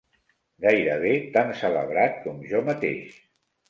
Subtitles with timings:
[0.65, 3.27] Gairebé tan celebrat com jo mateix!